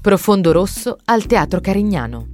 [0.00, 2.26] Profondo Rosso al Teatro Carignano.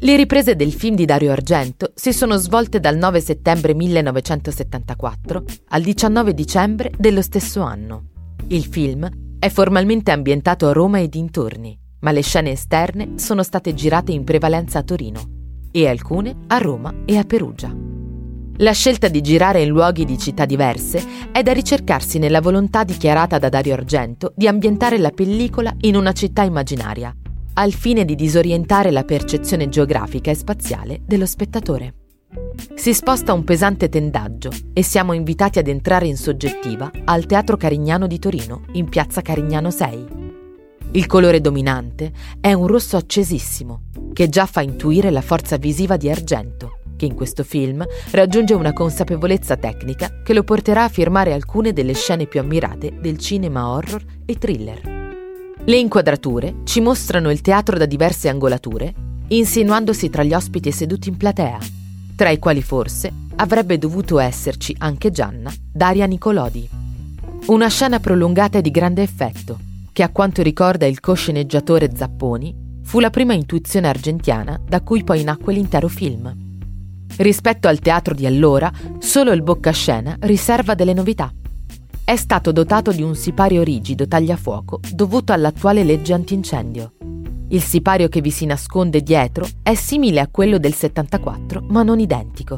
[0.00, 5.82] Le riprese del film di Dario Argento si sono svolte dal 9 settembre 1974 al
[5.82, 8.06] 19 dicembre dello stesso anno.
[8.48, 9.08] Il film
[9.38, 14.24] è formalmente ambientato a Roma e dintorni, ma le scene esterne sono state girate in
[14.24, 15.20] prevalenza a Torino
[15.70, 17.77] e alcune a Roma e a Perugia.
[18.60, 23.38] La scelta di girare in luoghi di città diverse è da ricercarsi nella volontà dichiarata
[23.38, 27.14] da Dario Argento di ambientare la pellicola in una città immaginaria,
[27.54, 31.94] al fine di disorientare la percezione geografica e spaziale dello spettatore.
[32.74, 38.08] Si sposta un pesante tendaggio e siamo invitati ad entrare in soggettiva al Teatro Carignano
[38.08, 40.06] di Torino, in piazza Carignano 6.
[40.92, 46.10] Il colore dominante è un rosso accesissimo, che già fa intuire la forza visiva di
[46.10, 51.72] Argento che in questo film raggiunge una consapevolezza tecnica che lo porterà a firmare alcune
[51.72, 54.80] delle scene più ammirate del cinema horror e thriller.
[55.64, 58.92] Le inquadrature ci mostrano il teatro da diverse angolature,
[59.28, 61.58] insinuandosi tra gli ospiti seduti in platea,
[62.16, 66.68] tra i quali forse avrebbe dovuto esserci anche Gianna, Daria Nicolodi.
[67.46, 69.58] Una scena prolungata e di grande effetto,
[69.92, 75.22] che a quanto ricorda il cosceneggiatore Zapponi, fu la prima intuizione argentiana da cui poi
[75.22, 76.47] nacque l'intero film.
[77.16, 81.32] Rispetto al teatro di allora, solo il boccascena riserva delle novità.
[82.04, 86.92] È stato dotato di un sipario rigido tagliafuoco dovuto all'attuale legge antincendio.
[87.50, 91.98] Il sipario che vi si nasconde dietro è simile a quello del 74, ma non
[91.98, 92.56] identico.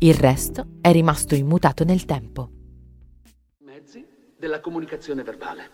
[0.00, 2.50] Il resto è rimasto immutato nel tempo.
[3.64, 4.06] Mezzi
[4.38, 5.70] della comunicazione verbale.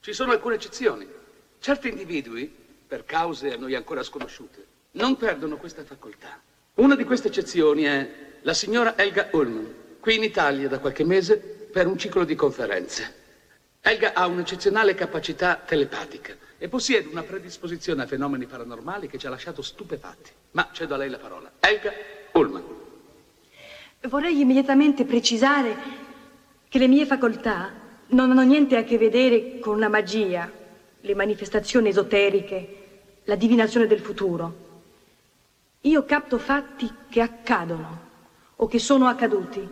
[0.00, 1.06] Ci sono alcune eccezioni.
[1.58, 2.54] Certi individui,
[2.86, 6.40] per cause a noi ancora sconosciute, non perdono questa facoltà.
[6.76, 8.06] Una di queste eccezioni è
[8.42, 13.14] la signora Elga Ullman, qui in Italia da qualche mese per un ciclo di conferenze.
[13.80, 19.30] Elga ha un'eccezionale capacità telepatica e possiede una predisposizione a fenomeni paranormali che ci ha
[19.30, 20.30] lasciato stupefatti.
[20.50, 21.50] Ma cedo a lei la parola.
[21.60, 21.92] Elga
[22.32, 22.64] Ullman.
[24.02, 25.76] Vorrei immediatamente precisare
[26.68, 27.72] che le mie facoltà
[28.08, 30.52] non hanno niente a che vedere con la magia,
[31.00, 32.76] le manifestazioni esoteriche,
[33.24, 34.64] la divinazione del futuro.
[35.96, 38.00] Io capto fatti che accadono
[38.56, 39.66] o che sono accaduti